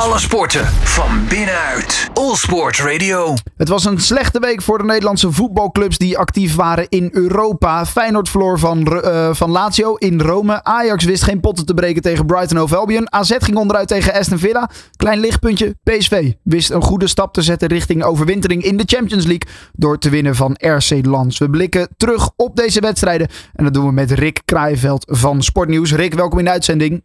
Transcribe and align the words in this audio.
Alle 0.00 0.18
sporten 0.18 0.64
van 0.66 1.28
binnenuit. 1.28 2.10
All 2.14 2.34
Sport 2.34 2.78
Radio. 2.78 3.34
Het 3.56 3.68
was 3.68 3.84
een 3.84 3.98
slechte 3.98 4.40
week 4.40 4.62
voor 4.62 4.78
de 4.78 4.84
Nederlandse 4.84 5.32
voetbalclubs 5.32 5.98
die 5.98 6.18
actief 6.18 6.54
waren 6.54 6.86
in 6.88 7.08
Europa. 7.12 7.86
Feyenoord 7.86 8.28
verloor 8.28 8.58
van, 8.58 8.86
uh, 8.92 9.32
van 9.32 9.50
Lazio 9.50 9.94
in 9.94 10.20
Rome. 10.20 10.64
Ajax 10.64 11.04
wist 11.04 11.22
geen 11.22 11.40
potten 11.40 11.66
te 11.66 11.74
breken 11.74 12.02
tegen 12.02 12.26
Brighton 12.26 12.58
Hove 12.58 12.76
Albion. 12.76 13.12
AZ 13.12 13.36
ging 13.38 13.56
onderuit 13.56 13.88
tegen 13.88 14.12
Aston 14.12 14.38
Villa. 14.38 14.70
Klein 14.96 15.20
lichtpuntje. 15.20 15.74
PSV 15.82 16.32
wist 16.42 16.70
een 16.70 16.82
goede 16.82 17.06
stap 17.06 17.32
te 17.32 17.42
zetten 17.42 17.68
richting 17.68 18.02
overwintering 18.04 18.62
in 18.62 18.76
de 18.76 18.84
Champions 18.86 19.26
League 19.26 19.48
door 19.72 19.98
te 19.98 20.10
winnen 20.10 20.34
van 20.34 20.56
RC 20.58 21.06
Lans. 21.06 21.38
We 21.38 21.50
blikken 21.50 21.88
terug 21.96 22.30
op 22.36 22.56
deze 22.56 22.80
wedstrijden 22.80 23.28
en 23.54 23.64
dat 23.64 23.74
doen 23.74 23.86
we 23.86 23.92
met 23.92 24.10
Rick 24.10 24.40
Kraaienveld 24.44 25.04
van 25.08 25.42
Sportnieuws. 25.42 25.92
Rick, 25.92 26.14
welkom 26.14 26.38
in 26.38 26.44
de 26.44 26.50
uitzending. 26.50 27.02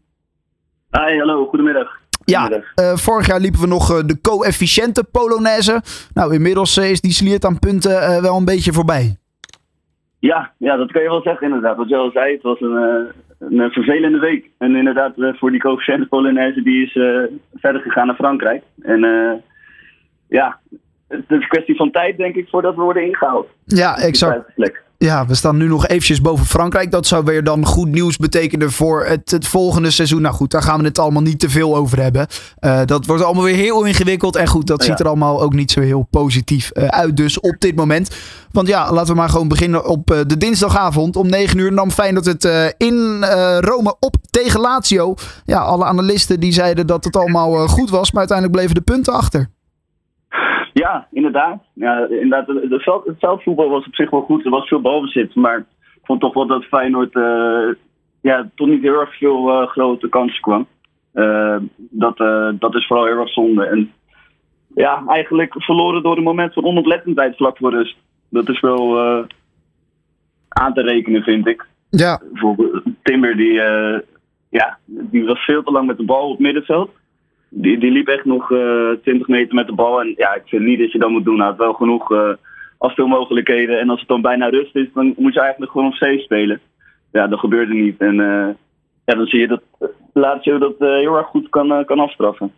Hi, 0.91 1.17
hallo, 1.17 1.45
goedemiddag. 1.45 2.03
Ja, 2.25 2.49
uh, 2.49 2.95
vorig 2.95 3.27
jaar 3.27 3.39
liepen 3.39 3.61
we 3.61 3.67
nog 3.67 3.91
uh, 3.91 3.97
de 4.05 4.21
coëfficiënte 4.21 5.03
Polonaise. 5.11 5.81
Nou, 6.13 6.33
inmiddels 6.33 6.77
uh, 6.77 6.89
is 6.89 7.01
die 7.01 7.11
sliert 7.11 7.45
aan 7.45 7.59
punten 7.59 8.21
wel 8.21 8.37
een 8.37 8.45
beetje 8.45 8.73
voorbij. 8.73 9.15
Ja, 10.19 10.51
ja, 10.57 10.75
dat 10.75 10.91
kan 10.91 11.01
je 11.01 11.09
wel 11.09 11.21
zeggen 11.21 11.47
inderdaad. 11.47 11.77
Wat 11.77 11.89
je 11.89 11.95
al 11.95 12.11
zei, 12.11 12.33
het 12.33 12.41
was 12.41 12.61
een, 12.61 13.07
een 13.39 13.71
vervelende 13.71 14.19
week. 14.19 14.49
En 14.57 14.75
inderdaad, 14.75 15.13
voor 15.15 15.51
die 15.51 15.59
coëfficiënte 15.59 16.07
Polonaise, 16.07 16.61
die 16.61 16.85
is 16.85 16.91
verder 17.53 17.81
gegaan 17.81 18.07
naar 18.07 18.15
Frankrijk. 18.15 18.63
En 18.81 18.99
ja, 20.27 20.59
het 21.07 21.23
is 21.27 21.35
een 21.37 21.47
kwestie 21.47 21.75
van 21.75 21.91
tijd, 21.91 22.17
denk 22.17 22.35
ik, 22.35 22.49
voordat 22.49 22.75
we 22.75 22.81
worden 22.81 23.05
ingehaald. 23.05 23.47
Ja, 23.65 23.97
exact. 23.97 24.51
Ja, 25.05 25.25
we 25.25 25.35
staan 25.35 25.57
nu 25.57 25.67
nog 25.67 25.87
eventjes 25.87 26.21
boven 26.21 26.45
Frankrijk. 26.45 26.91
Dat 26.91 27.07
zou 27.07 27.23
weer 27.23 27.43
dan 27.43 27.65
goed 27.65 27.89
nieuws 27.89 28.17
betekenen 28.17 28.71
voor 28.71 29.05
het, 29.05 29.31
het 29.31 29.47
volgende 29.47 29.91
seizoen. 29.91 30.21
Nou 30.21 30.35
goed, 30.35 30.51
daar 30.51 30.61
gaan 30.61 30.79
we 30.79 30.85
het 30.85 30.99
allemaal 30.99 31.21
niet 31.21 31.39
te 31.39 31.49
veel 31.49 31.75
over 31.75 32.01
hebben. 32.01 32.27
Uh, 32.59 32.79
dat 32.85 33.05
wordt 33.05 33.23
allemaal 33.23 33.43
weer 33.43 33.55
heel 33.55 33.83
ingewikkeld. 33.83 34.35
En 34.35 34.47
goed, 34.47 34.67
dat 34.67 34.83
ziet 34.83 34.99
er 34.99 35.07
allemaal 35.07 35.41
ook 35.41 35.53
niet 35.53 35.71
zo 35.71 35.81
heel 35.81 36.07
positief 36.09 36.71
uh, 36.73 36.87
uit 36.87 37.17
dus 37.17 37.39
op 37.39 37.55
dit 37.59 37.75
moment. 37.75 38.09
Want 38.51 38.67
ja, 38.67 38.91
laten 38.91 39.13
we 39.13 39.19
maar 39.19 39.29
gewoon 39.29 39.47
beginnen 39.47 39.87
op 39.87 40.11
uh, 40.11 40.19
de 40.27 40.37
dinsdagavond. 40.37 41.15
Om 41.15 41.29
9 41.29 41.57
uur 41.57 41.73
nam 41.73 41.91
Feyenoord 41.91 42.25
het 42.25 42.73
in 42.77 43.23
Rome 43.59 43.95
op 43.99 44.15
tegen 44.29 44.59
Lazio. 44.59 45.15
Ja, 45.45 45.59
alle 45.59 45.85
analisten 45.85 46.39
die 46.39 46.53
zeiden 46.53 46.87
dat 46.87 47.03
het 47.03 47.15
allemaal 47.15 47.67
goed 47.67 47.89
was. 47.89 48.11
Maar 48.11 48.19
uiteindelijk 48.19 48.57
bleven 48.57 48.75
de 48.75 48.91
punten 48.91 49.13
achter. 49.13 49.49
Ja, 50.81 51.07
inderdaad. 51.11 51.63
Ja, 51.73 52.07
inderdaad 52.07 52.47
het, 52.47 52.83
veld, 52.83 53.05
het 53.05 53.19
veldvoetbal 53.19 53.69
was 53.69 53.85
op 53.85 53.95
zich 53.95 54.09
wel 54.09 54.21
goed. 54.21 54.45
Er 54.45 54.51
was 54.51 54.67
veel 54.67 54.81
balbezit. 54.81 55.35
Maar 55.35 55.57
ik 55.57 55.65
vond 56.03 56.21
toch 56.21 56.33
wel 56.33 56.47
dat 56.47 56.63
Feyenoord 56.63 57.15
uh, 57.15 57.73
ja, 58.21 58.49
toch 58.55 58.67
niet 58.67 58.81
heel 58.81 58.99
erg 58.99 59.17
veel 59.17 59.49
uh, 59.49 59.67
grote 59.67 60.09
kansen 60.09 60.41
kwam. 60.41 60.67
Uh, 61.13 61.57
dat, 61.77 62.17
dat 62.59 62.75
is 62.75 62.87
vooral 62.87 63.05
heel 63.05 63.19
erg 63.19 63.29
zonde. 63.29 63.65
En 63.65 63.91
ja, 64.75 65.03
eigenlijk 65.07 65.63
verloren 65.63 66.03
door 66.03 66.17
een 66.17 66.23
moment 66.23 66.53
van 66.53 66.65
onoplettendheid 66.65 67.35
vlak 67.35 67.57
voor 67.57 67.71
rust. 67.71 67.97
Dat 68.29 68.49
is 68.49 68.59
wel 68.59 68.99
aan 70.47 70.73
te 70.73 70.81
rekenen, 70.81 71.23
vind 71.23 71.47
ik. 71.47 71.65
Ja. 71.89 72.21
Bijvoorbeeld 72.31 72.83
Timber, 73.03 73.35
die, 73.35 73.53
ja, 74.49 74.77
die 74.85 75.25
was 75.25 75.39
veel 75.39 75.63
te 75.63 75.71
lang 75.71 75.87
met 75.87 75.97
de 75.97 76.05
bal 76.05 76.23
op 76.23 76.31
het 76.31 76.39
middenveld 76.39 76.91
die, 77.57 77.77
die 77.77 77.91
liep 77.91 78.07
echt 78.07 78.25
nog 78.25 78.49
uh, 78.49 78.91
eh, 78.91 78.97
20 79.01 79.27
meter 79.27 79.55
met 79.55 79.67
de 79.67 79.73
bal. 79.73 80.01
En 80.01 80.13
ja, 80.17 80.33
ik 80.33 80.41
vind 80.45 80.63
niet 80.63 80.79
dat 80.79 80.91
je 80.91 80.99
dat 80.99 81.09
moet 81.09 81.25
doen. 81.25 81.37
Hij 81.37 81.47
had 81.47 81.57
wel 81.57 81.73
genoeg 81.73 82.11
uh, 82.11 82.29
afspeelmogelijkheden. 82.77 83.79
En 83.79 83.89
als 83.89 83.99
het 83.99 84.09
dan 84.09 84.21
bijna 84.21 84.49
rust 84.49 84.75
is, 84.75 84.87
dan 84.93 85.13
moet 85.17 85.33
je 85.33 85.39
eigenlijk 85.39 85.71
gewoon 85.71 85.87
op 85.87 85.93
safe 85.93 86.19
spelen. 86.19 86.59
Ja, 87.11 87.27
dat 87.27 87.39
gebeurde 87.39 87.73
niet. 87.73 87.97
En 87.97 88.15
uh, 88.15 88.47
ja, 89.05 89.15
dan 89.15 89.25
zie 89.25 89.39
je 89.39 89.47
dat 89.47 89.61
Lazio 90.13 90.57
dat 90.57 90.75
heel 90.77 91.17
erg 91.17 91.27
goed 91.27 91.49
kan, 91.49 91.85
kan 91.85 91.99
afstraffen. 91.99 92.51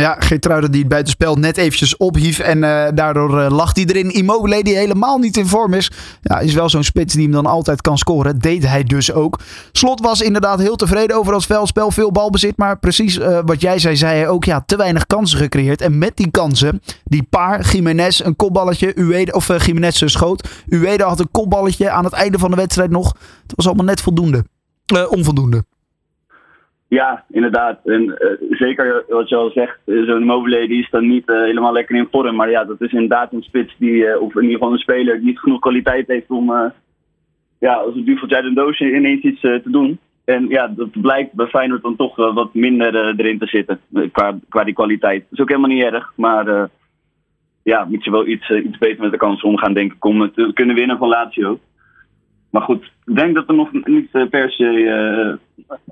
Ja, 0.00 0.16
Geertruiden 0.18 0.70
die 0.70 0.80
het 0.80 0.88
buitenspel 0.88 1.36
net 1.36 1.56
eventjes 1.56 1.96
ophief. 1.96 2.38
En 2.38 2.62
uh, 2.62 2.86
daardoor 2.94 3.40
uh, 3.40 3.46
lag 3.50 3.74
hij 3.74 3.84
erin. 3.84 4.10
Immobile 4.10 4.62
die 4.62 4.76
helemaal 4.76 5.18
niet 5.18 5.36
in 5.36 5.46
vorm 5.46 5.72
is. 5.72 5.90
Ja, 6.22 6.38
is 6.38 6.54
wel 6.54 6.68
zo'n 6.68 6.84
spits 6.84 7.14
die 7.14 7.22
hem 7.22 7.32
dan 7.32 7.46
altijd 7.46 7.80
kan 7.80 7.98
scoren. 7.98 8.38
Deed 8.38 8.66
hij 8.66 8.84
dus 8.84 9.12
ook. 9.12 9.38
Slot 9.72 10.00
was 10.00 10.20
inderdaad 10.20 10.58
heel 10.58 10.76
tevreden 10.76 11.16
over 11.16 11.34
het 11.34 11.46
veldspel. 11.46 11.90
Veel 11.90 12.12
balbezit. 12.12 12.56
Maar 12.56 12.78
precies 12.78 13.18
uh, 13.18 13.38
wat 13.44 13.60
jij 13.60 13.78
zei, 13.78 13.96
zei 13.96 14.16
hij 14.16 14.28
ook. 14.28 14.44
Ja, 14.44 14.62
te 14.66 14.76
weinig 14.76 15.06
kansen 15.06 15.38
gecreëerd. 15.38 15.80
En 15.80 15.98
met 15.98 16.16
die 16.16 16.30
kansen, 16.30 16.82
die 17.04 17.22
paar, 17.22 17.70
Jiménez 17.72 18.20
een 18.20 18.36
kopballetje. 18.36 18.98
Uede, 18.98 19.32
of 19.32 19.64
Jiménez 19.66 20.02
schoot. 20.04 20.48
Uede 20.68 21.04
had 21.04 21.20
een 21.20 21.30
kopballetje 21.30 21.90
aan 21.90 22.04
het 22.04 22.12
einde 22.12 22.38
van 22.38 22.50
de 22.50 22.56
wedstrijd 22.56 22.90
nog. 22.90 23.16
Het 23.42 23.52
was 23.56 23.66
allemaal 23.66 23.84
net 23.84 24.00
voldoende. 24.00 24.44
onvoldoende. 25.10 25.64
Ja, 26.88 27.24
inderdaad. 27.30 27.80
En 27.84 28.02
uh, 28.02 28.50
zeker 28.50 29.04
wat 29.08 29.28
je 29.28 29.36
al 29.36 29.50
zegt, 29.50 29.78
eh, 29.84 30.02
zo'n 30.02 30.24
Mobile 30.24 30.68
die 30.68 30.82
is 30.82 30.90
dan 30.90 31.08
niet 31.08 31.28
uh, 31.28 31.42
helemaal 31.42 31.72
lekker 31.72 31.96
in 31.96 32.08
vorm. 32.10 32.36
Maar 32.36 32.50
ja, 32.50 32.64
dat 32.64 32.80
is 32.80 32.92
inderdaad 32.92 33.32
een 33.32 33.42
spits 33.42 33.74
die, 33.78 34.20
of 34.20 34.34
in 34.34 34.42
ieder 34.42 34.56
geval 34.58 34.72
een 34.72 34.78
speler, 34.78 35.16
die 35.16 35.26
niet 35.26 35.38
genoeg 35.38 35.60
kwaliteit 35.60 36.06
heeft 36.06 36.30
om 36.30 36.72
ja, 37.58 37.74
als 37.74 37.94
het 37.94 38.06
duveltje 38.06 38.36
uit 38.36 38.44
een 38.44 38.54
doosje 38.54 38.94
ineens 38.94 39.22
iets 39.22 39.40
te 39.40 39.62
doen. 39.64 39.98
En 40.24 40.48
ja, 40.48 40.68
dat 40.68 41.00
blijkt 41.00 41.32
bij 41.32 41.46
Feyenoord 41.46 41.82
dan 41.82 41.96
toch 41.96 42.16
wat 42.16 42.54
minder 42.54 43.18
erin 43.18 43.38
te 43.38 43.46
zitten 43.46 43.80
qua, 44.12 44.38
qua 44.48 44.64
die 44.64 44.74
kwaliteit. 44.74 45.20
Dat 45.20 45.32
is 45.32 45.40
ook 45.40 45.48
helemaal 45.48 45.70
niet 45.70 45.84
erg, 45.84 46.12
maar 46.16 46.68
ja, 47.62 47.84
moet 47.84 48.04
je 48.04 48.10
wel 48.10 48.26
iets, 48.26 48.50
iets 48.50 48.78
beter 48.78 49.02
met 49.02 49.10
de 49.10 49.16
kans 49.16 49.42
omgaan, 49.42 49.74
denk 49.74 49.92
ik, 49.92 50.04
om 50.04 50.32
te 50.32 50.50
kunnen 50.54 50.74
winnen 50.74 50.98
van 50.98 51.08
Lazio. 51.08 51.58
Maar 52.56 52.64
goed, 52.64 52.84
ik 53.04 53.16
denk 53.16 53.34
dat 53.34 53.48
er 53.48 53.54
nog 53.54 53.72
niet 53.72 54.10
per 54.30 54.50
se 54.50 55.38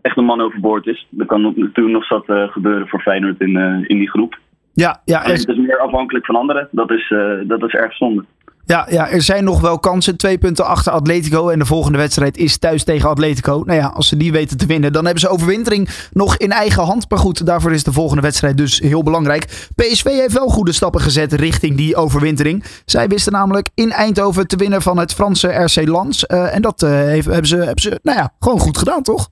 echt 0.03 0.17
een 0.17 0.25
man 0.25 0.41
overboord 0.41 0.87
is. 0.87 1.07
Er 1.19 1.27
kan 1.27 1.43
natuurlijk 1.43 1.95
nog 1.95 2.07
zat 2.07 2.29
uh, 2.29 2.49
gebeuren 2.49 2.89
voor 2.89 3.01
Feyenoord 3.01 3.41
in, 3.41 3.57
in 3.87 3.99
die 3.99 4.11
groep. 4.11 4.39
Ja, 4.73 5.01
ja. 5.05 5.23
Het 5.23 5.49
is 5.49 5.57
meer 5.57 5.79
afhankelijk 5.79 6.27
van 6.27 6.37
anderen. 6.37 6.69
Dat 6.71 6.91
is, 6.91 7.15
dat 7.47 7.63
is 7.63 7.73
erg 7.73 7.95
zonde. 7.95 8.25
Ja, 8.67 8.87
ja, 8.91 9.09
er 9.09 9.23
zijn 9.23 9.45
nog 9.45 9.61
wel 9.61 9.79
kansen. 9.79 10.17
Twee 10.17 10.39
punten 10.39 10.67
achter 10.67 10.93
Atletico. 10.93 11.49
En 11.49 11.59
de 11.59 11.65
volgende 11.65 11.99
wedstrijd 11.99 12.37
is 12.37 12.59
thuis 12.59 12.85
tegen 12.85 13.09
Atletico. 13.09 13.63
Nou 13.67 13.79
ja, 13.79 13.87
als 13.87 14.09
ze 14.09 14.17
die 14.17 14.33
weten 14.33 14.59
te 14.59 14.67
winnen, 14.67 14.93
dan 14.93 15.05
hebben 15.05 15.21
ze 15.21 15.29
overwintering 15.29 16.09
nog 16.13 16.37
in 16.37 16.51
eigen 16.51 16.83
hand. 16.83 17.11
Maar 17.11 17.19
goed, 17.19 17.47
daarvoor 17.47 17.73
is 17.73 17.85
de 17.85 17.93
volgende 17.93 18.23
wedstrijd 18.23 18.57
dus 18.57 18.79
heel 18.79 19.03
belangrijk. 19.03 19.45
PSV 19.75 20.05
heeft 20.05 20.39
wel 20.39 20.49
goede 20.49 20.73
stappen 20.73 21.01
gezet 21.01 21.33
richting 21.33 21.77
die 21.77 21.97
overwintering. 21.97 22.65
Zij 22.85 23.09
wisten 23.09 23.33
namelijk 23.33 23.69
in 23.75 23.91
Eindhoven 23.91 24.49
te 24.49 24.57
winnen 24.57 24.83
van 24.83 24.99
het 24.99 25.15
Franse 25.15 25.49
RC 25.49 25.89
Lens. 25.89 26.25
Uh, 26.29 26.55
en 26.55 26.63
dat 26.63 26.81
heeft, 26.81 27.27
hebben, 27.27 27.47
ze, 27.47 27.57
hebben 27.57 27.83
ze, 27.83 27.99
nou 28.03 28.19
ja, 28.19 28.31
gewoon 28.39 28.59
goed 28.59 28.79
gedaan, 28.79 29.03
toch? 29.03 29.29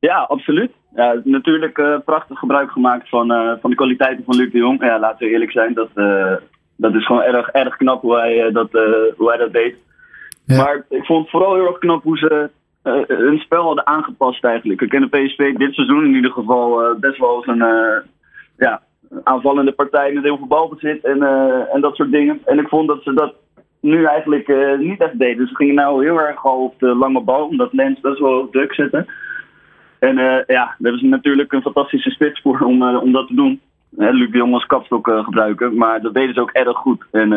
Ja, 0.00 0.18
absoluut. 0.18 0.70
Ja, 0.94 1.20
natuurlijk 1.24 1.78
uh, 1.78 1.98
prachtig 2.04 2.38
gebruik 2.38 2.70
gemaakt 2.70 3.08
van, 3.08 3.28
van 3.60 3.70
de 3.70 3.76
kwaliteiten 3.76 4.24
van 4.24 4.36
Luc 4.36 4.52
de 4.52 4.58
Jong. 4.58 4.82
Ja, 4.84 4.98
laten 4.98 5.26
we 5.26 5.32
eerlijk 5.32 5.50
zijn, 5.50 5.74
dat, 5.74 5.88
dat 6.78 6.94
is 6.94 7.06
gewoon 7.06 7.22
erg, 7.22 7.48
erg 7.48 7.76
knap 7.76 8.02
hoe 8.02 8.16
hij, 8.16 8.50
dat, 8.52 8.68
hoe 9.16 9.28
hij 9.28 9.36
dat 9.36 9.52
deed. 9.52 9.76
Ja. 10.44 10.56
Maar 10.56 10.84
ik 10.88 11.04
vond 11.04 11.22
het 11.22 11.30
vooral 11.30 11.54
heel 11.54 11.66
erg 11.66 11.78
knap 11.78 12.02
hoe 12.02 12.18
ze 12.18 12.50
hun 13.06 13.38
spel 13.38 13.62
hadden 13.62 13.86
aangepast 13.86 14.44
eigenlijk. 14.44 14.80
Ik 14.80 14.88
ken 14.88 15.00
de 15.00 15.18
PSV 15.18 15.56
dit 15.56 15.74
seizoen 15.74 16.04
in 16.04 16.14
ieder 16.14 16.30
geval 16.30 16.96
best 17.00 17.18
wel 17.18 17.36
als 17.36 17.46
een 17.46 17.64
ja, 18.56 18.82
aanvallende 19.22 19.72
partij 19.72 20.12
met 20.12 20.22
heel 20.22 20.36
veel 20.36 20.46
balbezit 20.46 21.04
en, 21.04 21.22
en 21.72 21.80
dat 21.80 21.96
soort 21.96 22.10
dingen. 22.10 22.40
En 22.44 22.58
ik 22.58 22.68
vond 22.68 22.88
dat 22.88 23.02
ze 23.02 23.12
dat 23.12 23.34
nu 23.80 24.04
eigenlijk 24.04 24.52
niet 24.78 25.00
echt 25.00 25.18
deden. 25.18 25.36
Dus 25.36 25.48
ze 25.48 25.56
gingen 25.56 25.74
nou 25.74 26.04
heel 26.04 26.20
erg 26.20 26.44
al 26.44 26.64
op 26.64 26.78
de 26.78 26.94
lange 26.94 27.20
bal, 27.20 27.46
omdat 27.46 27.72
Lens 27.72 28.00
best 28.00 28.18
wel 28.18 28.48
druk 28.50 28.74
zitten. 28.74 29.06
En 29.98 30.18
uh, 30.18 30.24
ja, 30.24 30.64
daar 30.64 30.76
hebben 30.78 31.00
ze 31.00 31.06
natuurlijk 31.06 31.52
een 31.52 31.62
fantastische 31.62 32.10
spits 32.10 32.40
voor 32.40 32.60
om, 32.60 32.82
uh, 32.82 33.02
om 33.02 33.12
dat 33.12 33.26
te 33.26 33.34
doen. 33.34 33.60
Uh, 33.96 34.10
Luc 34.10 34.30
de 34.30 34.38
Jong 34.38 34.54
als 34.54 34.66
kapstok 34.66 35.10
gebruiken. 35.24 35.76
Maar 35.76 36.00
dat 36.00 36.14
deden 36.14 36.34
ze 36.34 36.40
ook 36.40 36.50
erg 36.50 36.76
goed. 36.76 37.04
En 37.10 37.28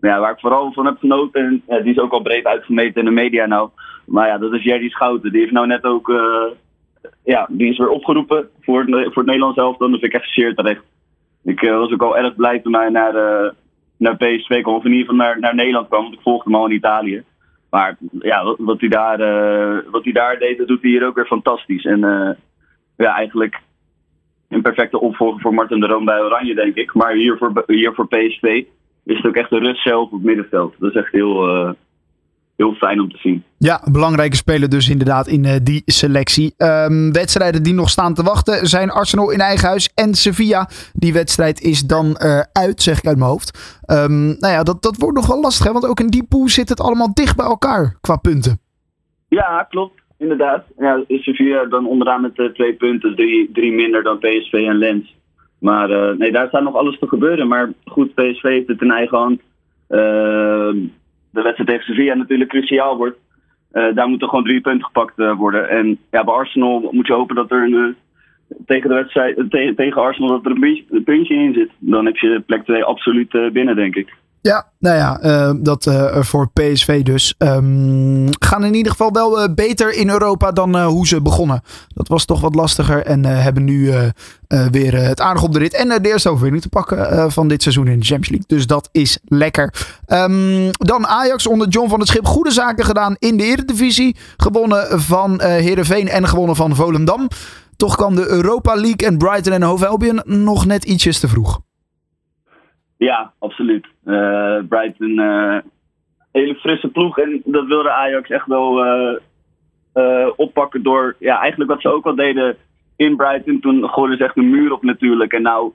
ja, 0.00 0.20
waar 0.20 0.32
ik 0.32 0.40
vooral 0.40 0.72
van 0.72 0.86
heb 0.86 0.98
genoten, 0.98 1.62
en 1.66 1.82
die 1.82 1.92
is 1.92 1.98
ook 1.98 2.12
al 2.12 2.22
breed 2.22 2.44
uitgemeten 2.44 3.00
in 3.00 3.04
de 3.04 3.10
media 3.10 3.46
nou. 3.46 3.70
Maar 4.06 4.26
ja, 4.28 4.38
dat 4.38 4.52
is 4.52 4.62
Jerry 4.62 4.88
Schouten. 4.88 5.30
Die 5.30 5.40
heeft 5.40 5.52
nou 5.52 5.66
net 5.66 5.84
ook, 5.84 6.12
ja, 7.24 7.46
die 7.50 7.70
is 7.70 7.78
weer 7.78 7.88
opgeroepen 7.88 8.48
voor 8.60 8.80
het, 8.80 8.90
voor 8.90 9.22
het 9.22 9.26
Nederlands 9.26 9.58
elftal. 9.58 9.90
Dat 9.90 10.00
vind 10.00 10.14
ik 10.14 10.20
echt 10.20 10.32
zeer 10.32 10.54
terecht. 10.54 10.82
Ik 11.44 11.60
was 11.60 11.92
ook 11.92 12.02
al 12.02 12.16
erg 12.16 12.36
blij 12.36 12.60
toen 12.60 12.74
hij 12.74 12.88
naar, 12.88 13.12
naar 13.96 14.16
PSV 14.16 14.62
kwam, 14.62 14.74
of 14.74 14.84
in 14.84 14.92
ieder 14.92 15.08
geval 15.08 15.26
naar, 15.26 15.40
naar 15.40 15.54
Nederland 15.54 15.88
kwam. 15.88 16.02
Want 16.02 16.14
ik 16.14 16.22
volgde 16.22 16.50
hem 16.50 16.60
al 16.60 16.66
in 16.66 16.74
Italië. 16.74 17.24
Maar 17.72 17.96
ja, 18.18 18.54
wat 18.58 18.80
hij 18.80 18.88
daar, 18.88 19.20
uh, 19.20 19.78
wat 19.90 20.04
hij 20.04 20.12
daar 20.12 20.38
deed, 20.38 20.58
dat 20.58 20.68
doet 20.68 20.82
hij 20.82 20.90
hier 20.90 21.06
ook 21.06 21.14
weer 21.14 21.26
fantastisch. 21.26 21.84
En 21.84 21.98
uh, 21.98 22.30
ja, 22.96 23.14
eigenlijk 23.14 23.60
een 24.54 24.62
perfecte 24.62 25.00
opvolger 25.00 25.40
voor 25.40 25.54
Martin 25.54 25.80
de 25.80 25.86
Roon 25.86 26.04
bij 26.04 26.20
Oranje, 26.20 26.54
denk 26.54 26.74
ik. 26.74 26.94
Maar 26.94 27.12
hier 27.12 27.36
voor, 27.38 27.64
hier 27.66 27.92
voor 27.94 28.08
PSV 28.08 28.64
is 29.04 29.16
het 29.16 29.26
ook 29.26 29.34
echt 29.34 29.50
de 29.50 29.58
rust 29.58 29.82
zelf 29.82 30.04
op 30.04 30.12
het 30.12 30.22
middenveld. 30.22 30.74
Dat 30.78 30.90
is 30.90 30.96
echt 30.96 31.12
heel, 31.12 31.48
uh, 31.48 31.70
heel 32.56 32.74
fijn 32.74 33.00
om 33.00 33.10
te 33.10 33.18
zien. 33.18 33.44
Ja, 33.58 33.82
belangrijke 33.92 34.36
speler 34.36 34.68
dus 34.68 34.88
inderdaad 34.88 35.26
in 35.26 35.44
uh, 35.44 35.52
die 35.62 35.82
selectie. 35.86 36.54
Um, 36.58 37.12
wedstrijden 37.12 37.62
die 37.62 37.74
nog 37.74 37.88
staan 37.88 38.14
te 38.14 38.22
wachten 38.22 38.66
zijn 38.66 38.90
Arsenal 38.90 39.30
in 39.30 39.40
eigen 39.40 39.68
huis 39.68 39.90
en 39.94 40.14
Sevilla. 40.14 40.68
Die 40.92 41.12
wedstrijd 41.12 41.60
is 41.60 41.80
dan 41.80 42.06
uh, 42.06 42.40
uit, 42.52 42.82
zeg 42.82 42.98
ik 42.98 43.06
uit 43.06 43.18
mijn 43.18 43.30
hoofd. 43.30 43.80
Um, 43.86 44.26
nou 44.26 44.52
ja, 44.52 44.62
dat, 44.62 44.82
dat 44.82 44.96
wordt 44.96 45.16
nog 45.16 45.26
wel 45.26 45.40
lastig, 45.40 45.66
hè? 45.66 45.72
want 45.72 45.86
ook 45.86 46.00
in 46.00 46.10
die 46.10 46.26
pool 46.28 46.48
zit 46.48 46.68
het 46.68 46.80
allemaal 46.80 47.14
dicht 47.14 47.36
bij 47.36 47.46
elkaar 47.46 47.96
qua 48.00 48.16
punten. 48.16 48.60
Ja, 49.28 49.66
klopt. 49.68 50.01
Inderdaad. 50.22 50.64
Ja, 50.78 51.04
Sevilla 51.08 51.64
dan 51.64 51.86
onderaan 51.86 52.20
met 52.20 52.38
uh, 52.38 52.46
twee 52.46 52.74
punten, 52.74 53.14
drie, 53.14 53.50
drie 53.52 53.72
minder 53.72 54.02
dan 54.02 54.18
PSV 54.18 54.52
en 54.52 54.78
Lens. 54.78 55.16
Maar 55.58 56.16
nee, 56.16 56.32
daar 56.32 56.48
staat 56.48 56.62
nog 56.62 56.74
alles 56.74 56.98
te 56.98 57.08
gebeuren. 57.08 57.48
Maar 57.48 57.72
goed, 57.84 58.14
PSV 58.14 58.42
heeft 58.42 58.68
het 58.68 58.80
in 58.80 58.90
eigen 58.90 59.18
hand. 59.18 59.40
Ehm, 59.88 60.76
de 61.30 61.42
wedstrijd 61.42 61.68
tegen 61.68 61.84
Sevilla 61.84 62.14
natuurlijk 62.14 62.50
cruciaal 62.50 62.96
wordt. 62.96 63.18
daar 63.72 64.08
moeten 64.08 64.28
gewoon 64.28 64.44
drie 64.44 64.60
punten 64.60 64.84
gepakt 64.84 65.14
worden. 65.16 65.68
En 65.68 65.98
ja, 66.10 66.24
bij 66.24 66.34
Arsenal 66.34 66.88
moet 66.90 67.06
je 67.06 67.12
hopen 67.12 67.34
dat 67.34 67.50
er 67.50 67.62
een, 67.62 67.96
tegen, 68.66 68.88
de 68.88 68.94
wedstrijd, 68.94 69.50
tegen 69.76 70.02
Arsenal 70.02 70.28
dat 70.28 70.44
er 70.44 70.50
een 70.90 71.04
puntje 71.04 71.34
in 71.34 71.54
zit. 71.54 71.70
Dan 71.78 72.06
heb 72.06 72.16
je 72.16 72.42
plek 72.46 72.64
2 72.64 72.84
absoluut 72.84 73.52
binnen, 73.52 73.76
denk 73.76 73.94
ik. 73.96 74.14
Ja, 74.42 74.66
nou 74.78 74.96
ja, 74.96 75.24
uh, 75.24 75.54
dat 75.60 75.86
uh, 75.86 76.22
voor 76.22 76.50
PSV 76.52 77.02
dus. 77.02 77.34
Um, 77.38 78.28
gaan 78.40 78.64
in 78.64 78.74
ieder 78.74 78.92
geval 78.92 79.12
wel 79.12 79.54
beter 79.54 79.94
in 79.94 80.10
Europa 80.10 80.52
dan 80.52 80.82
hoe 80.82 81.06
ze 81.06 81.22
begonnen. 81.22 81.62
Dat 81.88 82.08
was 82.08 82.24
toch 82.24 82.40
wat 82.40 82.54
lastiger 82.54 83.06
en 83.06 83.24
hebben 83.24 83.64
nu 83.64 83.92
weer 84.70 84.94
het 84.94 85.20
aardig 85.20 85.42
op 85.42 85.52
de 85.52 85.58
rit. 85.58 85.74
En 85.74 85.88
de 85.88 86.08
eerste 86.08 86.28
overwinning 86.28 86.62
te 86.62 86.68
pakken 86.68 87.32
van 87.32 87.48
dit 87.48 87.62
seizoen 87.62 87.86
in 87.86 87.98
de 87.98 88.04
Champions 88.04 88.28
League. 88.28 88.58
Dus 88.58 88.66
dat 88.66 88.88
is 88.92 89.18
lekker. 89.24 89.74
Um, 90.06 90.70
dan 90.70 91.06
Ajax 91.06 91.46
onder 91.46 91.68
John 91.68 91.88
van 91.88 91.98
het 91.98 92.08
Schip. 92.08 92.26
Goede 92.26 92.50
zaken 92.50 92.84
gedaan 92.84 93.16
in 93.18 93.36
de 93.36 93.44
Eredivisie. 93.44 94.16
Gewonnen 94.36 95.00
van 95.00 95.42
Heerenveen 95.42 96.08
en 96.08 96.28
gewonnen 96.28 96.56
van 96.56 96.76
Volendam. 96.76 97.28
Toch 97.76 97.96
kwam 97.96 98.14
de 98.14 98.28
Europa 98.28 98.74
League 98.74 99.08
en 99.08 99.18
Brighton 99.18 99.52
en 99.52 99.62
Hove 99.62 99.86
Albion 99.86 100.22
nog 100.24 100.66
net 100.66 100.84
ietsjes 100.84 101.18
te 101.18 101.28
vroeg. 101.28 101.60
Ja, 103.02 103.32
absoluut. 103.38 103.86
Uh, 104.04 104.58
Brighton, 104.68 105.10
uh, 105.10 105.58
hele 106.32 106.54
frisse 106.54 106.88
ploeg. 106.88 107.18
En 107.18 107.42
dat 107.44 107.66
wilde 107.66 107.90
Ajax 107.90 108.28
echt 108.28 108.46
wel 108.46 108.86
uh, 109.94 110.28
oppakken 110.36 110.82
door, 110.82 111.16
ja, 111.18 111.40
eigenlijk 111.40 111.70
wat 111.70 111.80
ze 111.80 111.92
ook 111.92 112.06
al 112.06 112.14
deden 112.14 112.56
in 112.96 113.16
Brighton. 113.16 113.60
Toen 113.60 113.88
gooiden 113.88 114.16
ze 114.16 114.24
echt 114.24 114.36
een 114.36 114.50
muur 114.50 114.72
op 114.72 114.82
natuurlijk. 114.82 115.32
En 115.32 115.42
nou 115.42 115.72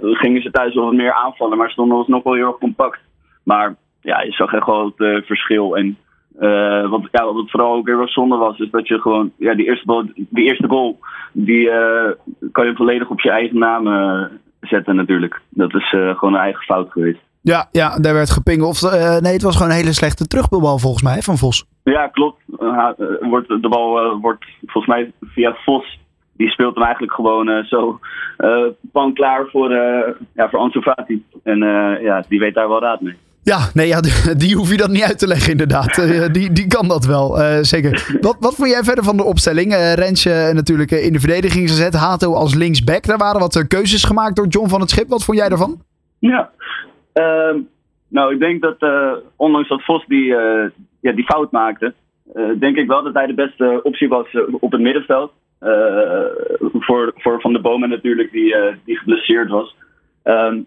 gingen 0.00 0.42
ze 0.42 0.50
thuis 0.50 0.74
wel 0.74 0.84
wat 0.84 0.94
meer 0.94 1.12
aanvallen, 1.12 1.58
maar 1.58 1.70
stonden 1.70 1.96
ons 1.96 2.06
nog 2.06 2.22
wel 2.22 2.34
heel 2.34 2.46
erg 2.46 2.58
compact. 2.58 3.00
Maar 3.44 3.74
ja, 4.00 4.22
je 4.22 4.32
zag 4.32 4.52
echt 4.52 4.66
wel 4.66 4.92
het 4.96 5.26
verschil. 5.26 5.76
En 5.76 5.98
wat, 6.90 7.08
ja, 7.10 7.32
wat 7.32 7.50
vooral 7.50 7.74
ook 7.74 7.86
weer 7.86 7.96
wat 7.96 8.10
zonde 8.10 8.36
was, 8.36 8.58
is 8.58 8.70
dat 8.70 8.88
je 8.88 9.00
gewoon, 9.00 9.32
ja, 9.38 9.54
die 9.54 9.66
eerste, 9.66 10.12
die 10.14 10.44
eerste 10.44 10.68
goal, 10.68 10.98
die 11.32 11.70
kan 12.52 12.66
je 12.66 12.74
volledig 12.74 13.10
op 13.10 13.20
je 13.20 13.30
eigen 13.30 13.58
naam 13.58 13.84
zetten 14.66 14.96
natuurlijk. 14.96 15.40
Dat 15.48 15.74
is 15.74 15.92
uh, 15.92 16.18
gewoon 16.18 16.34
een 16.34 16.40
eigen 16.40 16.62
fout 16.62 16.90
geweest. 16.92 17.20
Ja, 17.40 17.68
ja 17.72 17.98
daar 17.98 18.14
werd 18.14 18.30
gepingeld. 18.30 18.82
Uh, 18.82 19.18
nee, 19.18 19.32
het 19.32 19.42
was 19.42 19.56
gewoon 19.56 19.70
een 19.70 19.76
hele 19.76 19.92
slechte 19.92 20.26
terugbal 20.26 20.78
volgens 20.78 21.02
mij 21.02 21.22
van 21.22 21.36
Vos. 21.36 21.66
Ja, 21.82 22.08
klopt. 22.08 22.42
Uh, 22.58 22.88
wordt, 23.20 23.48
de 23.48 23.68
bal 23.68 24.18
wordt 24.20 24.44
volgens 24.66 24.94
mij 24.94 25.12
via 25.20 25.56
Vos. 25.64 25.98
Die 26.36 26.50
speelt 26.50 26.74
hem 26.74 26.84
eigenlijk 26.84 27.12
gewoon 27.12 27.64
zo 27.64 28.00
pan 28.92 29.12
klaar 29.12 29.46
voor, 29.46 29.72
ja, 30.34 30.48
voor 30.48 30.58
Ansu 30.58 30.80
Fati. 30.80 31.24
En 31.42 31.58
ja, 32.02 32.24
die 32.28 32.38
weet 32.38 32.54
daar 32.54 32.68
wel 32.68 32.80
raad 32.80 33.00
mee. 33.00 33.16
Ja, 33.52 33.60
nee, 33.74 33.86
ja, 33.86 34.00
die 34.42 34.56
hoef 34.56 34.70
je 34.70 34.76
dan 34.76 34.92
niet 34.92 35.02
uit 35.02 35.18
te 35.18 35.26
leggen 35.26 35.50
inderdaad. 35.50 35.98
Uh, 35.98 36.26
die, 36.32 36.52
die 36.52 36.66
kan 36.66 36.88
dat 36.88 37.04
wel, 37.06 37.38
uh, 37.38 37.58
zeker. 37.60 38.16
Wat, 38.20 38.36
wat 38.40 38.54
vond 38.54 38.70
jij 38.70 38.82
verder 38.82 39.04
van 39.04 39.16
de 39.16 39.24
opstelling? 39.24 39.72
Uh, 39.72 39.92
Rensje 39.92 40.50
natuurlijk 40.54 40.90
in 40.90 41.12
de 41.12 41.20
verdediging 41.20 41.68
gezet. 41.68 41.94
Hato 41.94 42.34
als 42.34 42.54
linksback. 42.54 43.06
Daar 43.06 43.18
waren 43.18 43.40
wat 43.40 43.66
keuzes 43.68 44.04
gemaakt 44.04 44.36
door 44.36 44.46
John 44.46 44.68
van 44.68 44.80
het 44.80 44.90
Schip. 44.90 45.08
Wat 45.08 45.24
vond 45.24 45.38
jij 45.38 45.48
daarvan? 45.48 45.82
Ja, 46.18 46.50
ehm, 47.12 47.58
nou 48.08 48.34
ik 48.34 48.40
denk 48.40 48.62
dat 48.62 48.76
ondanks 49.36 49.68
dat 49.68 49.84
Vos 49.84 50.04
die, 50.06 50.26
ja, 51.00 51.12
die 51.12 51.24
fout 51.24 51.50
maakte... 51.50 51.94
denk 52.58 52.76
ik 52.76 52.86
wel 52.86 53.02
dat 53.02 53.14
hij 53.14 53.26
de 53.26 53.34
beste 53.34 53.80
optie 53.82 54.08
was 54.08 54.26
op 54.60 54.72
het 54.72 54.80
middenveld. 54.80 55.32
voor, 56.72 57.12
voor 57.16 57.40
Van 57.40 57.52
de 57.52 57.60
Bomen 57.60 57.88
natuurlijk, 57.88 58.32
die, 58.32 58.54
die 58.84 58.96
geblesseerd 58.96 59.50
was. 59.50 59.76
Um, 60.24 60.66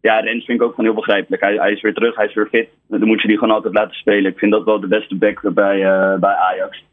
ja, 0.00 0.20
Rens 0.20 0.44
vind 0.44 0.60
ik 0.60 0.66
ook 0.66 0.74
gewoon 0.74 0.90
heel 0.90 1.00
begrijpelijk. 1.00 1.42
Hij, 1.42 1.54
hij, 1.54 1.72
is 1.72 1.80
weer 1.80 1.94
terug, 1.94 2.16
hij 2.16 2.26
is 2.26 2.34
weer 2.34 2.48
fit. 2.48 2.68
Dan 2.86 3.06
moet 3.06 3.22
je 3.22 3.28
die 3.28 3.38
gewoon 3.38 3.54
altijd 3.54 3.74
laten 3.74 3.96
spelen. 3.96 4.30
Ik 4.30 4.38
vind 4.38 4.52
dat 4.52 4.64
wel 4.64 4.80
de 4.80 4.86
beste 4.86 5.16
back 5.16 5.40
bij, 5.54 5.76
uh, 5.76 6.18
bij 6.18 6.34
Ajax. 6.34 6.84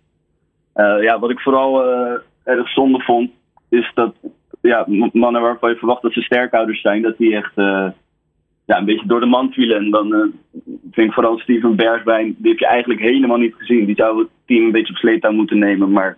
Uh, 0.76 1.04
ja, 1.04 1.20
wat 1.20 1.30
ik 1.30 1.40
vooral 1.40 1.88
uh, 1.88 2.14
erg 2.44 2.70
zonde 2.70 3.00
vond, 3.00 3.32
is 3.70 3.92
dat 3.94 4.16
ja, 4.62 4.86
mannen 5.12 5.42
waarvan 5.42 5.70
je 5.70 5.76
verwacht 5.76 6.02
dat 6.02 6.14
ze 6.14 6.22
sterkouders 6.22 6.82
zijn, 6.82 7.02
dat 7.02 7.18
die 7.18 7.36
echt 7.36 7.54
ja, 8.66 8.78
een 8.78 8.86
beetje 8.86 9.08
door 9.08 9.20
de 9.20 9.26
man 9.26 9.52
vielen. 9.52 9.78
En 9.78 9.92
dan 9.92 10.34
vind 10.92 11.08
ik 11.08 11.14
vooral 11.14 11.40
Steven 11.40 11.76
Bergwijn, 11.76 12.36
die 12.38 12.52
heb 12.52 12.60
je 12.60 12.68
eigenlijk 12.68 13.00
helemaal 13.00 13.38
niet 13.38 13.56
gezien. 13.58 13.86
Die 13.86 13.96
zou 13.96 14.20
het 14.20 14.28
team 14.46 14.66
een 14.66 14.72
beetje 14.72 14.94
op 14.94 15.00
sleeptouw 15.00 15.32
moeten 15.32 15.60
nemen, 15.60 15.92
maar 15.92 16.18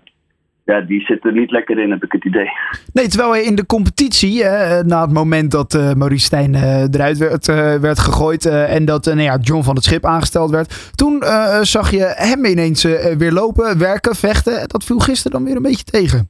ja, 0.68 0.82
die 0.82 1.02
zit 1.02 1.26
er 1.26 1.34
niet 1.34 1.52
lekker 1.52 1.80
in, 1.80 1.92
heb 1.92 2.04
ik 2.04 2.12
het 2.12 2.26
idee. 2.26 2.50
Nee, 2.94 3.08
terwijl 3.08 3.32
hij 3.32 3.44
in 3.44 3.56
de 3.56 3.66
competitie, 3.66 4.44
na 4.86 5.02
het 5.02 5.14
moment 5.14 5.52
dat 5.52 5.74
uh, 5.74 5.94
Maurice 5.94 6.26
Stijn 6.26 6.54
uh, 6.54 6.82
eruit 6.82 7.18
werd, 7.18 7.48
uh, 7.48 7.76
werd 7.76 8.00
gegooid 8.00 8.46
en 8.46 8.86
dat 8.86 9.06
nou 9.06 9.22
ja, 9.22 9.38
John 9.42 9.64
van 9.64 9.76
het 9.76 9.84
Schip 9.84 10.06
aangesteld 10.06 10.52
werd, 10.52 10.92
toen 10.96 11.24
zag 11.62 11.92
je 11.92 12.14
hem 12.16 12.46
ineens 12.46 12.84
weer 13.18 13.32
lopen, 13.32 13.80
werken, 13.80 14.16
vechten. 14.16 14.68
Dat 14.68 14.84
viel 14.84 15.00
gisteren 15.00 15.32
dan 15.32 15.44
weer 15.48 15.56
een 15.56 15.62
beetje 15.62 15.84
tegen. 15.84 16.30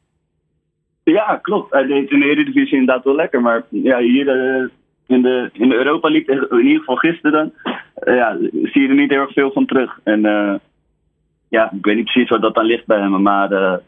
Ja, 1.03 1.39
klopt. 1.41 1.73
Hij 1.73 1.85
deed 1.85 2.11
in 2.11 2.19
de 2.19 2.25
Eredivisie 2.25 2.77
inderdaad 2.77 3.03
wel 3.03 3.15
lekker, 3.15 3.41
maar 3.41 3.63
ja, 3.69 3.99
hier 3.99 4.27
in, 5.07 5.21
de, 5.21 5.49
in 5.53 5.69
de 5.69 5.75
Europa 5.75 6.09
League, 6.09 6.47
in 6.49 6.65
ieder 6.65 6.79
geval 6.79 6.95
gisteren, 6.95 7.53
ja, 8.05 8.37
zie 8.63 8.81
je 8.81 8.87
er 8.87 8.95
niet 8.95 9.09
heel 9.09 9.21
erg 9.21 9.33
veel 9.33 9.51
van 9.51 9.65
terug. 9.65 9.99
En 10.03 10.21
ja, 11.49 11.71
ik 11.77 11.85
weet 11.85 11.95
niet 11.95 12.11
precies 12.11 12.29
wat 12.29 12.41
dat 12.41 12.55
dan 12.55 12.65
ligt 12.65 12.85
bij 12.85 12.99
hem, 12.99 13.21
maar 13.21 13.79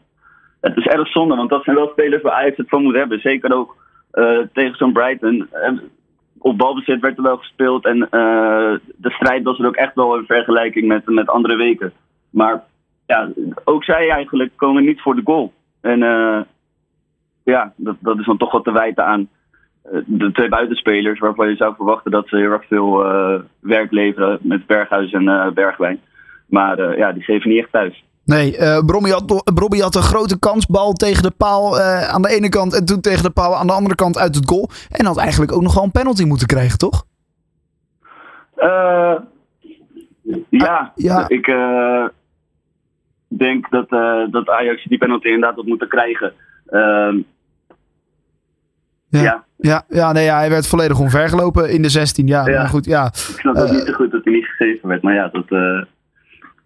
het 0.60 0.76
is 0.76 0.86
erg 0.86 1.08
zonde, 1.08 1.36
want 1.36 1.50
dat 1.50 1.64
zijn 1.64 1.76
wel 1.76 1.88
spelers 1.88 2.22
waar 2.22 2.32
Ajax 2.32 2.56
het 2.56 2.68
van 2.68 2.82
moet 2.82 2.94
hebben. 2.94 3.20
Zeker 3.20 3.54
ook 3.54 3.76
uh, 4.12 4.38
tegen 4.52 4.76
zo'n 4.76 4.92
Brighton. 4.92 5.48
op 6.38 6.58
balbezit 6.58 7.00
werd 7.00 7.16
er 7.16 7.22
wel 7.22 7.36
gespeeld 7.36 7.84
en 7.84 7.96
uh, 7.96 8.74
de 8.96 9.10
strijd 9.10 9.42
was 9.42 9.58
er 9.58 9.66
ook 9.66 9.76
echt 9.76 9.94
wel 9.94 10.16
in 10.16 10.24
vergelijking 10.26 10.86
met, 10.86 11.06
met 11.06 11.28
andere 11.28 11.56
weken. 11.56 11.92
Maar 12.30 12.62
ja, 13.06 13.28
ook 13.64 13.84
zij 13.84 14.10
eigenlijk 14.10 14.50
komen 14.56 14.84
niet 14.84 15.00
voor 15.00 15.14
de 15.14 15.22
goal. 15.24 15.52
En 15.80 16.02
uh, 16.02 16.40
ja, 17.44 17.72
dat, 17.76 17.96
dat 18.00 18.18
is 18.18 18.26
dan 18.26 18.36
toch 18.36 18.52
wat 18.52 18.64
te 18.64 18.72
wijten 18.72 19.04
aan 19.04 19.28
de 20.06 20.32
twee 20.32 20.48
buitenspelers 20.48 21.18
waarvan 21.18 21.48
je 21.48 21.56
zou 21.56 21.74
verwachten 21.74 22.10
dat 22.10 22.28
ze 22.28 22.36
heel 22.36 22.50
erg 22.50 22.66
veel 22.66 23.04
werk 23.60 23.90
leveren 23.90 24.38
met 24.42 24.66
Berghuis 24.66 25.12
en 25.12 25.54
Bergwijn. 25.54 26.00
Maar 26.46 26.98
ja, 26.98 27.12
die 27.12 27.22
geven 27.22 27.50
niet 27.50 27.58
echt 27.58 27.72
thuis. 27.72 28.04
Nee, 28.30 28.58
uh, 28.58 29.10
had, 29.12 29.42
had 29.80 29.94
een 29.94 30.02
grote 30.02 30.38
kansbal 30.38 30.92
tegen 30.92 31.22
de 31.22 31.30
paal 31.36 31.76
uh, 31.76 32.08
aan 32.08 32.22
de 32.22 32.28
ene 32.28 32.48
kant 32.48 32.74
en 32.74 32.84
toen 32.84 33.00
tegen 33.00 33.22
de 33.22 33.30
paal 33.30 33.56
aan 33.56 33.66
de 33.66 33.72
andere 33.72 33.94
kant 33.94 34.18
uit 34.18 34.34
het 34.34 34.48
goal. 34.48 34.70
En 34.90 35.06
had 35.06 35.18
eigenlijk 35.18 35.52
ook 35.52 35.62
nog 35.62 35.74
wel 35.74 35.84
een 35.84 35.90
penalty 35.90 36.24
moeten 36.24 36.46
krijgen, 36.46 36.78
toch? 36.78 37.04
Uh, 38.58 39.16
ja, 40.48 40.78
ah, 40.78 40.88
ja, 40.94 41.28
ik 41.28 41.54
denk 43.28 43.70
dat, 43.70 43.88
dat 44.30 44.48
Ajax 44.48 44.84
die 44.84 44.98
penalty 44.98 45.26
inderdaad 45.26 45.56
had 45.56 45.66
moeten 45.66 45.88
krijgen. 45.88 46.32
Ehm, 46.66 47.16
ja. 49.08 49.22
ja. 49.22 49.44
Ja, 49.56 49.84
ja, 49.88 50.12
nee, 50.12 50.24
ja, 50.24 50.36
hij 50.36 50.50
werd 50.50 50.66
volledig 50.66 51.00
onvergelopen 51.00 51.70
in 51.70 51.82
de 51.82 51.88
16. 51.88 52.26
Ja, 52.26 52.46
ja. 52.46 52.58
maar 52.58 52.68
goed, 52.68 52.84
ja. 52.84 53.06
Ik 53.06 53.12
snap 53.14 53.56
ook 53.56 53.70
niet 53.70 53.86
zo 53.86 53.92
goed 53.92 54.10
dat 54.10 54.24
hij 54.24 54.32
niet 54.32 54.46
gegeven 54.46 54.88
werd, 54.88 55.02
maar 55.02 55.14
ja, 55.14 55.28
dat 55.28 55.50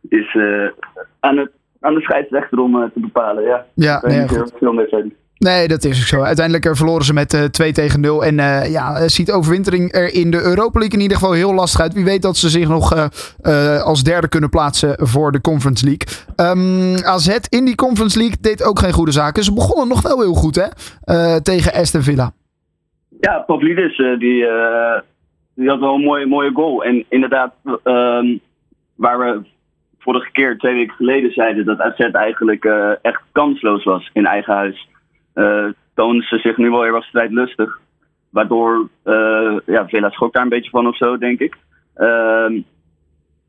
is 0.08 0.36
aan, 1.24 1.36
het, 1.36 1.50
aan 1.80 1.94
de 1.94 2.00
scheidsrechter 2.00 2.58
om 2.58 2.76
uh, 2.76 2.84
te 2.94 3.00
bepalen. 3.00 3.44
Ja, 3.44 3.64
ja 3.74 4.00
nee, 4.06 4.28
goed. 4.28 4.52
veel 4.58 4.72
mee 4.72 4.88
zijn. 4.88 5.14
Nee, 5.38 5.68
dat 5.68 5.84
is 5.84 6.00
ook 6.00 6.06
zo. 6.06 6.22
Uiteindelijk 6.22 6.64
eh, 6.64 6.72
verloren 6.74 7.04
ze 7.04 7.12
met 7.12 7.34
uh, 7.34 7.44
eh, 7.44 7.50
2 7.50 7.72
tegen 7.72 8.00
0. 8.00 8.24
En 8.24 8.38
uh, 8.38 8.72
ja, 8.72 9.08
ziet 9.08 9.32
overwintering 9.32 9.94
er 9.94 10.14
in 10.14 10.30
de 10.30 10.42
Europa 10.42 10.78
League 10.78 10.96
in 10.96 11.02
ieder 11.02 11.16
geval 11.16 11.32
heel 11.32 11.54
lastig 11.54 11.80
uit. 11.80 11.92
Wie 11.92 12.04
weet 12.04 12.22
dat 12.22 12.36
ze 12.36 12.48
zich 12.48 12.68
nog 12.68 12.94
uh, 12.94 13.82
als 13.82 14.02
derde 14.02 14.28
kunnen 14.28 14.50
plaatsen 14.50 14.96
voor 14.98 15.32
de 15.32 15.40
Conference 15.40 15.84
League. 15.84 16.06
Um, 16.36 16.94
ehm, 16.94 17.04
AZ 17.04 17.38
in 17.48 17.64
die 17.64 17.74
Conference 17.74 18.18
League 18.18 18.36
deed 18.40 18.64
ook 18.64 18.78
geen 18.78 18.92
goede 18.92 19.12
zaken. 19.12 19.44
Ze 19.44 19.54
begonnen 19.54 19.88
nog 19.88 20.02
wel 20.02 20.20
heel 20.20 20.34
goed, 20.34 20.54
hè? 20.54 20.68
tegen 21.42 21.72
Aston 21.72 22.02
Villa. 22.02 22.32
Ja, 23.20 23.38
Pavlidis, 23.38 23.96
die, 23.96 24.46
die 25.54 25.68
had 25.68 25.80
wel 25.80 25.94
een 25.94 26.04
mooie, 26.04 26.26
mooie 26.26 26.50
goal. 26.52 26.84
En 26.84 27.04
inderdaad, 27.08 27.54
um, 27.84 28.40
waar 28.94 29.18
we 29.18 29.40
vorige 30.04 30.30
keer, 30.30 30.58
twee 30.58 30.74
weken 30.74 30.94
geleden, 30.94 31.32
zeiden 31.32 31.64
dat 31.64 31.80
AZ 31.80 31.98
eigenlijk 31.98 32.64
uh, 32.64 32.90
echt 33.02 33.22
kansloos 33.32 33.84
was 33.84 34.10
in 34.12 34.26
eigen 34.26 34.54
huis. 34.54 34.88
Uh, 35.34 35.68
ze 36.20 36.38
zich 36.38 36.56
nu 36.56 36.70
wel 36.70 36.82
heel 36.82 36.94
erg 36.94 37.04
strijdlustig. 37.04 37.78
Waardoor, 38.30 38.88
ja, 39.66 39.88
Villa 39.88 40.10
schokt 40.10 40.34
daar 40.34 40.42
een 40.42 40.48
beetje 40.48 40.70
van 40.70 40.86
of 40.86 40.96
zo, 40.96 41.18
denk 41.18 41.40
ik. 41.40 41.56
Ehm, 41.94 42.52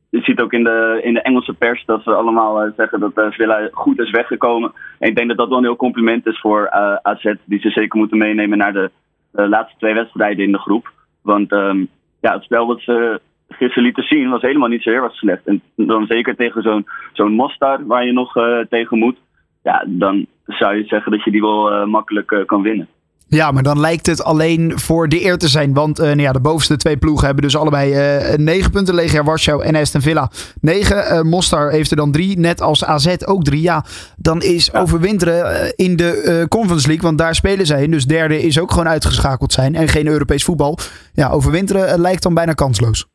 je 0.10 0.22
ziet 0.22 0.40
ook 0.40 0.54
in 0.54 0.64
de, 0.64 1.00
in 1.04 1.14
de 1.14 1.22
Engelse 1.22 1.54
pers 1.54 1.86
dat 1.86 2.04
ze 2.04 2.14
allemaal 2.14 2.72
zeggen 2.78 3.00
dat 3.00 3.34
Villa 3.34 3.70
goed 3.72 4.00
is 4.00 4.12
weggekomen. 4.12 4.74
En 5.00 5.10
ik 5.10 5.16
denk 5.16 5.28
dat 5.28 5.38
dat 5.38 5.50
wel 5.50 5.58
een 5.58 5.64
heel 5.64 5.76
compliment 5.76 6.28
is 6.28 6.40
voor 6.40 6.70
AZ, 7.02 7.34
die 7.46 7.60
ze 7.60 7.70
zeker 7.70 8.00
moeten 8.00 8.18
meenemen 8.18 8.58
naar 8.58 8.74
de 8.74 8.92
laatste 9.32 9.78
twee 9.78 9.94
wedstrijden 9.94 10.46
in 10.46 10.52
de 10.52 10.60
groep. 10.60 10.92
Want 11.22 11.52
um, 11.52 11.90
ja, 12.26 12.34
het 12.34 12.44
spel 12.44 12.68
dat 12.68 12.82
ze 12.82 13.22
gisteren 13.50 13.84
lieten 13.84 14.04
zien, 14.04 14.30
was 14.30 14.42
helemaal 14.42 14.70
niet 14.70 14.84
zo 14.84 14.90
heel 14.90 15.04
erg 15.04 15.16
slecht. 15.16 15.46
En 15.46 15.62
dan 15.76 16.06
zeker 16.06 16.36
tegen 16.36 16.62
zo'n 16.62 16.86
zo'n 17.14 17.32
Mostar, 17.32 17.86
waar 17.86 18.06
je 18.06 18.14
nog 18.14 18.38
uh, 18.38 18.60
tegen 18.70 18.98
moet. 18.98 19.18
Ja, 19.64 19.86
dan 19.88 20.26
zou 20.48 20.76
je 20.76 20.84
zeggen 20.84 21.12
dat 21.12 21.24
je 21.24 21.32
die 21.32 21.42
wel 21.42 21.72
uh, 21.72 21.86
makkelijk 21.86 22.32
uh, 22.32 22.46
kan 22.46 22.62
winnen. 22.62 22.88
Ja, 23.28 23.52
maar 23.52 23.64
dan 23.64 23.80
lijkt 23.80 24.06
het 24.06 24.24
alleen 24.24 24.80
voor 24.80 25.10
de 25.10 25.26
eer 25.26 25.38
te 25.38 25.48
zijn. 25.48 25.74
Want 25.74 26.00
uh, 26.00 26.06
nou 26.06 26.22
ja, 26.22 26.32
de 26.32 26.42
bovenste 26.42 26.76
twee 26.76 26.98
ploegen 26.98 27.26
hebben 27.26 27.44
dus 27.44 27.58
allebei 27.58 27.92
uh, 27.92 28.36
negen 28.38 28.72
punten. 28.72 28.96
Legia 28.96 29.24
Warschau 29.24 29.64
en 29.64 29.76
Aston 29.76 30.02
Villa 30.02 30.32
negen. 30.62 30.98
Uh, 30.98 31.22
Mostar 31.22 31.72
heeft 31.72 31.92
er 31.92 31.98
dan 31.98 32.12
drie. 32.12 32.40
Net 32.40 32.62
als 32.62 32.86
AZ 32.86 33.16
ook 33.26 33.44
drie. 33.44 33.62
Ja, 33.62 33.86
dan 34.18 34.42
is 34.42 34.70
ja. 34.74 34.80
overwinteren 34.80 35.74
in 35.76 35.96
de 35.96 36.46
Conference 36.50 36.88
League. 36.88 37.06
Want 37.06 37.18
daar 37.18 37.36
spelen 37.36 37.66
zij 37.66 37.84
in. 37.84 37.92
Dus 37.92 38.06
derde 38.06 38.42
is 38.42 38.60
ook 38.60 38.72
gewoon 38.72 38.88
uitgeschakeld 38.88 39.54
zijn. 39.54 39.76
En 39.76 39.88
geen 39.88 40.08
Europees 40.08 40.44
voetbal. 40.44 40.78
Ja, 41.14 41.30
overwinteren 41.30 42.00
lijkt 42.00 42.24
dan 42.24 42.34
bijna 42.34 42.54
kansloos. 42.54 43.08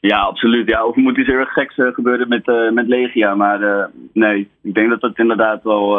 Ja, 0.00 0.18
absoluut. 0.18 0.68
Ja, 0.68 0.84
of 0.86 0.96
er 0.96 1.02
moet 1.02 1.18
iets 1.18 1.28
heel 1.28 1.38
erg 1.38 1.52
geks 1.52 1.74
gebeuren 1.74 2.28
met, 2.28 2.72
met 2.72 2.86
Legia. 2.86 3.34
Maar 3.34 3.90
nee, 4.12 4.48
ik 4.62 4.74
denk 4.74 4.90
dat 4.90 5.00
dat 5.00 5.18
inderdaad 5.18 5.62
wel 5.62 5.98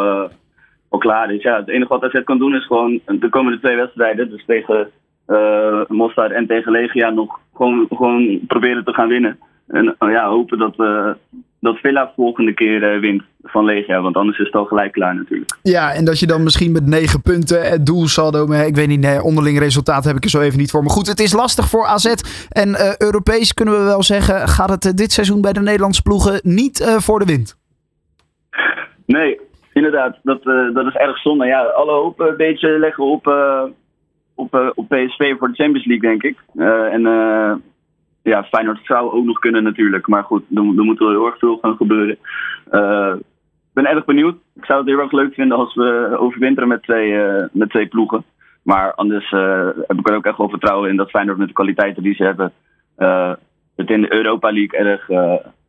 al 0.89 0.99
klaar 0.99 1.33
is. 1.33 1.41
Ja, 1.41 1.55
het 1.55 1.67
enige 1.67 1.99
wat 1.99 2.03
AZ 2.03 2.23
kan 2.23 2.37
doen 2.37 2.55
is 2.55 2.65
gewoon 2.65 2.99
de 3.05 3.29
komende 3.29 3.59
twee 3.59 3.75
wedstrijden, 3.75 4.29
dus 4.29 4.45
tegen 4.45 4.89
uh, 5.27 5.81
Mostard 5.87 6.31
en 6.31 6.47
tegen 6.47 6.71
Legia, 6.71 7.09
nog 7.09 7.39
gewoon, 7.53 7.85
gewoon 7.89 8.39
proberen 8.47 8.83
te 8.83 8.93
gaan 8.93 9.07
winnen. 9.07 9.39
En 9.67 9.95
ja, 9.99 10.27
hopen 10.27 10.57
dat, 10.57 10.75
dat 11.59 11.77
Villa 11.77 12.11
volgende 12.15 12.53
keer 12.53 12.99
wint 12.99 13.23
van 13.43 13.65
Legia, 13.65 14.01
want 14.01 14.15
anders 14.15 14.39
is 14.39 14.45
het 14.45 14.55
al 14.55 14.65
gelijk 14.65 14.91
klaar 14.91 15.15
natuurlijk. 15.15 15.51
Ja, 15.63 15.93
en 15.93 16.05
dat 16.05 16.19
je 16.19 16.27
dan 16.27 16.43
misschien 16.43 16.71
met 16.71 16.85
negen 16.85 17.21
punten 17.21 17.69
het 17.69 17.85
doelsaldo, 17.85 18.47
maar 18.47 18.65
ik 18.65 18.75
weet 18.75 18.87
niet, 18.87 18.99
nee, 18.99 19.21
onderling 19.21 19.59
resultaat 19.59 20.03
heb 20.03 20.15
ik 20.15 20.23
er 20.23 20.29
zo 20.29 20.41
even 20.41 20.59
niet 20.59 20.71
voor. 20.71 20.83
Maar 20.83 20.93
goed, 20.93 21.07
het 21.07 21.19
is 21.19 21.33
lastig 21.33 21.69
voor 21.69 21.85
AZ 21.85 22.13
en 22.49 23.01
Europees 23.01 23.53
kunnen 23.53 23.77
we 23.77 23.83
wel 23.83 24.03
zeggen, 24.03 24.47
gaat 24.47 24.69
het 24.69 24.97
dit 24.97 25.11
seizoen 25.11 25.41
bij 25.41 25.53
de 25.53 25.61
Nederlandse 25.61 26.01
ploegen 26.01 26.39
niet 26.43 26.97
voor 26.97 27.19
de 27.19 27.25
wind? 27.25 27.57
Nee, 29.05 29.39
Inderdaad, 29.73 30.19
dat, 30.23 30.43
dat 30.73 30.85
is 30.85 30.93
erg 30.93 31.17
zonde. 31.17 31.45
Ja, 31.45 31.61
alle 31.61 31.91
hoop 31.91 32.19
een 32.19 32.37
beetje 32.37 32.79
leggen 32.79 33.03
op, 33.03 33.27
op, 34.35 34.71
op 34.75 34.87
PSV 34.87 35.37
voor 35.37 35.47
de 35.47 35.55
Champions 35.55 35.85
League, 35.85 36.09
denk 36.09 36.23
ik. 36.23 36.37
en 36.91 37.03
ja, 38.21 38.43
Feyenoord 38.43 38.79
zou 38.83 39.11
ook 39.11 39.25
nog 39.25 39.39
kunnen 39.39 39.63
natuurlijk. 39.63 40.07
Maar 40.07 40.23
goed, 40.23 40.43
er, 40.55 40.57
er 40.57 40.83
moet 40.83 40.99
wel 40.99 41.09
heel 41.09 41.25
erg 41.25 41.37
veel 41.37 41.57
gaan 41.61 41.75
gebeuren. 41.75 42.17
Ik 43.69 43.85
ben 43.85 43.85
erg 43.85 44.05
benieuwd. 44.05 44.35
Ik 44.55 44.65
zou 44.65 44.79
het 44.79 44.89
heel 44.89 44.99
erg 44.99 45.11
leuk 45.11 45.33
vinden 45.33 45.57
als 45.57 45.75
we 45.75 46.15
overwinteren 46.19 46.69
met 46.69 46.83
twee, 46.83 47.17
met 47.51 47.69
twee 47.69 47.87
ploegen. 47.87 48.23
Maar 48.63 48.93
anders 48.93 49.29
heb 49.87 49.99
ik 49.99 50.09
er 50.09 50.15
ook 50.15 50.25
echt 50.25 50.37
wel 50.37 50.49
vertrouwen 50.49 50.89
in 50.89 50.95
dat 50.95 51.09
Feyenoord 51.09 51.37
met 51.37 51.47
de 51.47 51.53
kwaliteiten 51.53 52.03
die 52.03 52.15
ze 52.15 52.23
hebben... 52.23 52.51
het 53.75 53.89
in 53.89 54.01
de 54.01 54.13
Europa 54.13 54.51
League 54.51 54.79
erg, 54.79 55.07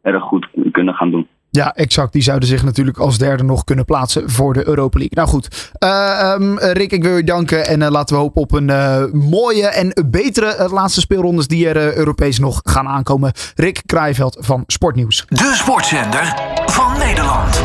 erg 0.03 0.23
goed 0.23 0.49
kunnen 0.73 0.95
gaan 0.95 1.11
doen. 1.11 1.27
Ja, 1.51 1.75
exact. 1.75 2.13
Die 2.13 2.23
zouden 2.23 2.49
zich 2.49 2.65
natuurlijk 2.65 2.99
als 2.99 3.19
derde 3.19 3.43
nog 3.43 3.65
kunnen 3.65 3.85
plaatsen 3.85 4.31
voor 4.31 4.53
de 4.53 4.67
Europa 4.67 4.99
League. 4.99 5.17
Nou 5.17 5.29
goed, 5.29 5.73
uh, 5.85 6.35
um, 6.39 6.59
Rick, 6.59 6.93
ik 6.93 7.03
wil 7.03 7.17
je 7.17 7.25
danken. 7.25 7.67
En 7.67 7.81
uh, 7.81 7.89
laten 7.91 8.17
we 8.17 8.23
hopen 8.23 8.43
op 8.43 8.53
een 8.53 8.69
uh, 8.69 9.05
mooie 9.13 9.67
en 9.67 10.09
betere 10.11 10.69
laatste 10.73 11.01
speelrondes 11.01 11.47
die 11.47 11.69
er 11.69 11.97
Europees 11.97 12.39
nog 12.39 12.61
gaan 12.65 12.89
aankomen. 12.89 13.33
Rick 13.55 13.83
Kraaiveld 13.87 14.37
van 14.41 14.65
Sportnieuws. 14.67 15.25
De 15.29 15.53
sportzender 15.55 16.35
van 16.67 16.99
Nederland. 16.99 17.63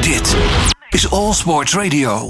Dit 0.00 0.36
is 0.90 1.10
All 1.10 1.32
Sports 1.32 1.74
Radio. 1.74 2.26